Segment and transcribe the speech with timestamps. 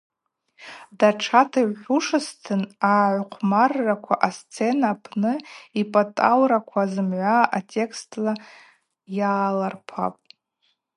[0.99, 2.61] Датшата йухӏвушызтын
[2.95, 5.33] агӏахъвмарраква, асцена апны
[5.81, 8.33] апӏатӏаураква зымгӏва атекстла
[9.17, 10.23] йаларпапӏ.